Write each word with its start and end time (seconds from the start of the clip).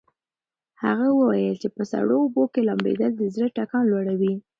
هغه 0.83 1.07
وویل 1.19 1.55
چې 1.61 1.69
په 1.75 1.83
سړو 1.91 2.15
اوبو 2.23 2.43
کې 2.53 2.61
لامبېدل 2.67 3.11
د 3.17 3.23
زړه 3.33 3.47
ټکان 3.57 3.83
لوړوي. 3.91 4.33